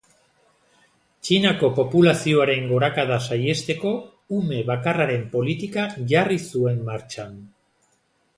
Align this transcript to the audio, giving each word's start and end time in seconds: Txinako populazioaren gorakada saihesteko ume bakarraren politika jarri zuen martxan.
Txinako 1.27 1.67
populazioaren 1.79 2.65
gorakada 2.71 3.19
saihesteko 3.27 3.91
ume 4.39 4.63
bakarraren 4.71 5.29
politika 5.37 5.85
jarri 6.15 6.41
zuen 6.49 6.83
martxan. 6.91 7.39